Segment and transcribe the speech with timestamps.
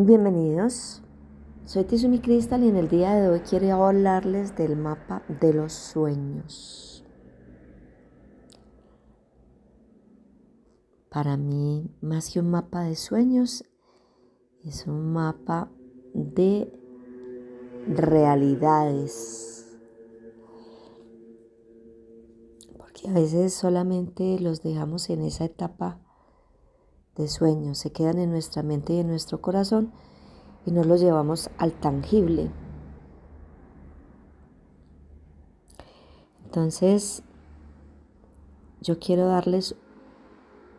[0.00, 1.02] Bienvenidos,
[1.64, 5.72] soy Tizumi Crystal y en el día de hoy quiero hablarles del mapa de los
[5.72, 7.04] sueños.
[11.10, 13.64] Para mí, más que un mapa de sueños,
[14.64, 15.68] es un mapa
[16.14, 16.72] de
[17.88, 19.76] realidades.
[22.76, 26.07] Porque a veces solamente los dejamos en esa etapa
[27.18, 29.92] de sueños, se quedan en nuestra mente y en nuestro corazón
[30.64, 32.50] y no los llevamos al tangible.
[36.44, 37.22] Entonces,
[38.80, 39.76] yo quiero darles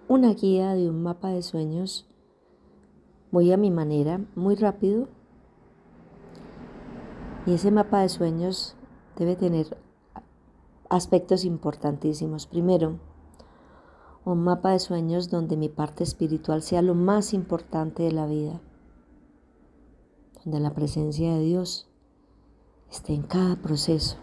[0.07, 2.07] una guía de un mapa de sueños
[3.31, 5.07] muy a mi manera, muy rápido.
[7.45, 8.75] Y ese mapa de sueños
[9.17, 9.77] debe tener
[10.89, 12.47] aspectos importantísimos.
[12.47, 12.99] Primero,
[14.31, 18.61] un mapa de sueños donde mi parte espiritual sea lo más importante de la vida,
[20.43, 21.89] donde la presencia de Dios
[22.91, 24.17] esté en cada proceso,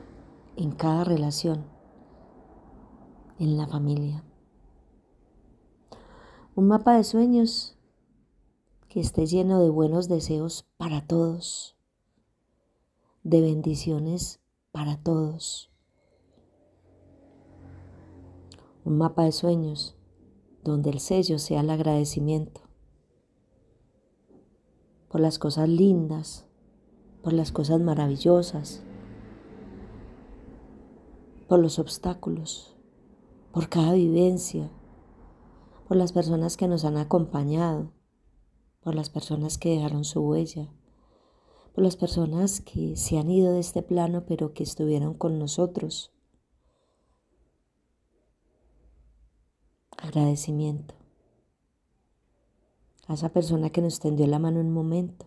[0.54, 1.64] en cada relación,
[3.40, 4.22] en la familia.
[6.54, 7.76] Un mapa de sueños
[8.88, 11.76] que esté lleno de buenos deseos para todos,
[13.24, 14.38] de bendiciones
[14.70, 15.68] para todos.
[18.84, 19.95] Un mapa de sueños
[20.66, 22.62] donde el sello sea el agradecimiento
[25.08, 26.44] por las cosas lindas,
[27.22, 28.82] por las cosas maravillosas,
[31.48, 32.76] por los obstáculos,
[33.52, 34.70] por cada vivencia,
[35.88, 37.92] por las personas que nos han acompañado,
[38.80, 40.72] por las personas que dejaron su huella,
[41.74, 46.15] por las personas que se han ido de este plano pero que estuvieron con nosotros
[49.98, 50.94] agradecimiento
[53.08, 55.26] a esa persona que nos tendió la mano en un momento,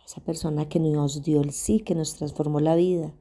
[0.00, 3.12] a esa persona que nos dio el sí, que nos transformó la vida,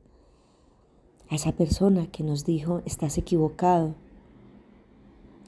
[1.29, 3.95] a esa persona que nos dijo, estás equivocado,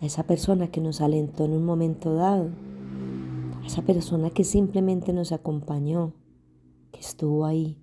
[0.02, 2.50] a esa persona que nos alentó en un momento dado,
[3.64, 6.14] a esa persona que simplemente nos acompañó,
[6.92, 7.82] que estuvo ahí.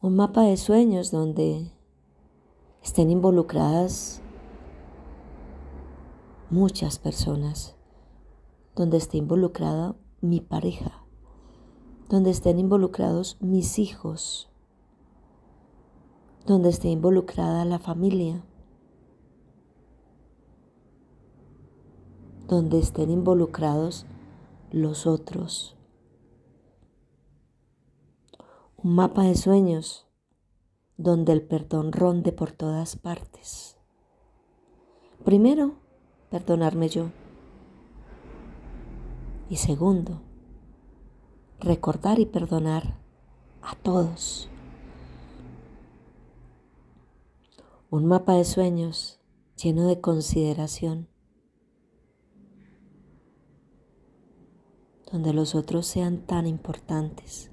[0.00, 1.70] Un mapa de sueños donde
[2.82, 4.21] estén involucradas
[6.52, 7.76] muchas personas,
[8.76, 11.02] donde esté involucrada mi pareja,
[12.10, 14.50] donde estén involucrados mis hijos,
[16.46, 18.44] donde esté involucrada la familia,
[22.48, 24.04] donde estén involucrados
[24.70, 25.78] los otros.
[28.76, 30.06] Un mapa de sueños
[30.98, 33.78] donde el perdón ronde por todas partes.
[35.24, 35.81] Primero,
[36.32, 37.10] perdonarme yo.
[39.50, 40.22] Y segundo,
[41.60, 42.96] recordar y perdonar
[43.60, 44.48] a todos.
[47.90, 49.20] Un mapa de sueños
[49.62, 51.06] lleno de consideración,
[55.12, 57.50] donde los otros sean tan importantes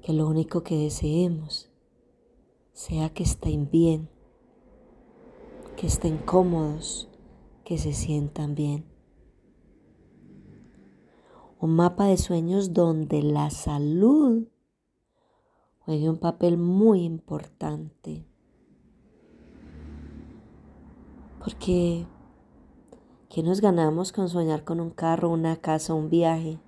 [0.00, 1.70] que lo único que deseemos
[2.72, 4.08] sea que estén bien,
[5.76, 7.10] que estén cómodos,
[7.64, 8.84] que se sientan bien.
[11.58, 14.46] Un mapa de sueños donde la salud
[15.80, 18.26] juegue un papel muy importante.
[21.38, 22.06] Porque,
[23.30, 26.58] ¿qué nos ganamos con soñar con un carro, una casa, un viaje?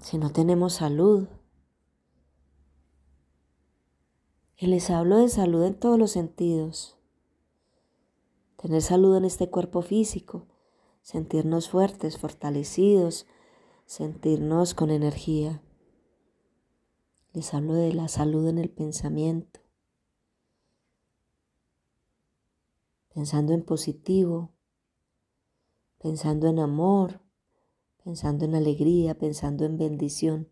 [0.00, 1.28] Si no tenemos salud.
[4.56, 6.97] Y les hablo de salud en todos los sentidos
[8.58, 10.48] tener salud en este cuerpo físico,
[11.00, 13.26] sentirnos fuertes, fortalecidos,
[13.86, 15.62] sentirnos con energía.
[17.32, 19.60] Les hablo de la salud en el pensamiento,
[23.14, 24.50] pensando en positivo,
[25.98, 27.20] pensando en amor,
[28.02, 30.48] pensando en alegría, pensando en bendición,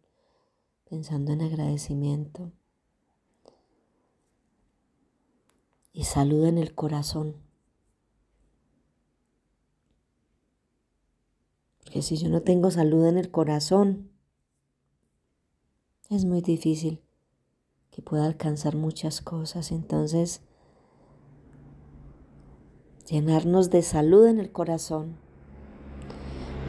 [0.89, 2.53] pensando en agradecimiento.
[5.93, 7.46] Y salud en el corazón
[12.03, 14.11] Si yo no tengo salud en el corazón,
[16.11, 17.03] es muy difícil
[17.91, 19.73] que pueda alcanzar muchas cosas.
[19.73, 20.43] Entonces,
[23.09, 25.17] llenarnos de salud en el corazón.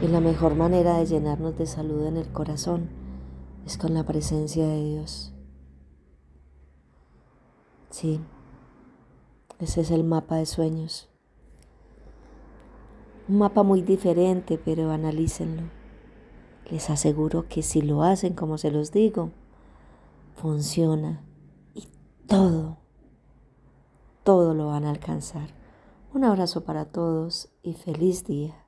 [0.02, 2.88] Y la mejor manera de llenarnos de salud en el corazón
[3.66, 5.34] es con la presencia de Dios.
[7.90, 8.20] Sí,
[9.58, 11.07] ese es el mapa de sueños.
[13.28, 15.64] Un mapa muy diferente, pero analícenlo.
[16.70, 19.30] Les aseguro que si lo hacen como se los digo,
[20.34, 21.22] funciona
[21.74, 21.88] y
[22.26, 22.78] todo,
[24.24, 25.48] todo lo van a alcanzar.
[26.14, 28.67] Un abrazo para todos y feliz día.